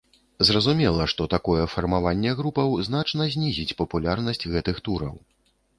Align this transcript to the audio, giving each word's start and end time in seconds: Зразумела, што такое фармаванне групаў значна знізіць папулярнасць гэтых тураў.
Зразумела, 0.47 1.05
што 1.13 1.27
такое 1.33 1.63
фармаванне 1.75 2.31
групаў 2.41 2.75
значна 2.89 3.31
знізіць 3.37 3.77
папулярнасць 3.85 4.47
гэтых 4.57 4.85
тураў. 4.91 5.15